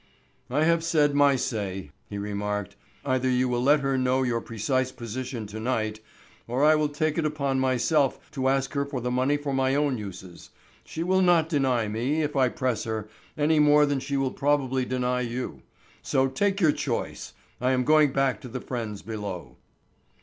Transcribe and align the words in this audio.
"I 0.49 0.63
have 0.63 0.83
said 0.83 1.13
my 1.13 1.35
say," 1.35 1.91
he 2.09 2.17
remarked. 2.17 2.75
"Either 3.05 3.29
you 3.29 3.47
will 3.47 3.61
let 3.61 3.81
her 3.81 3.99
know 3.99 4.23
your 4.23 4.41
precise 4.41 4.91
position 4.91 5.45
to 5.45 5.59
night, 5.59 5.99
or 6.47 6.63
I 6.63 6.73
will 6.73 6.89
take 6.89 7.19
it 7.19 7.25
upon 7.27 7.59
myself 7.59 8.31
to 8.31 8.47
ask 8.49 8.73
her 8.73 8.83
for 8.83 8.99
the 8.99 9.11
money 9.11 9.37
for 9.37 9.53
my 9.53 9.75
own 9.75 9.99
uses. 9.99 10.49
She 10.83 11.03
will 11.03 11.21
not 11.21 11.49
deny 11.49 11.87
me, 11.87 12.23
if 12.23 12.35
I 12.35 12.49
press 12.49 12.85
her, 12.85 13.09
any 13.37 13.59
more 13.59 13.85
than 13.85 13.99
she 13.99 14.17
will 14.17 14.31
probably 14.31 14.85
deny 14.85 15.21
you. 15.21 15.61
So 16.01 16.27
take 16.27 16.59
your 16.59 16.71
choice. 16.71 17.33
I 17.61 17.69
am 17.69 17.83
going 17.83 18.11
back 18.11 18.41
to 18.41 18.47
the 18.47 18.59
friends 18.59 19.03
below." 19.03 19.55